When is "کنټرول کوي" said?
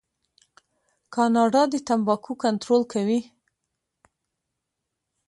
2.43-3.19